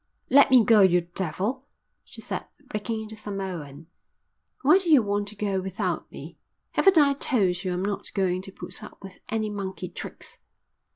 "Let 0.31 0.49
me 0.49 0.65
go, 0.65 0.81
you 0.81 1.01
devil," 1.13 1.67
she 2.03 2.21
said, 2.21 2.47
breaking 2.69 3.03
into 3.03 3.15
Samoan. 3.15 3.85
"Why 4.63 4.79
do 4.79 4.89
you 4.91 5.03
want 5.03 5.27
to 5.27 5.35
go 5.35 5.61
without 5.61 6.11
me? 6.11 6.39
Haven't 6.71 6.97
I 6.97 7.13
told 7.13 7.63
you 7.63 7.71
I'm 7.71 7.85
not 7.85 8.11
going 8.15 8.41
to 8.41 8.51
put 8.51 8.83
up 8.83 8.97
with 9.03 9.21
any 9.29 9.51
monkey 9.51 9.89
tricks?" 9.89 10.39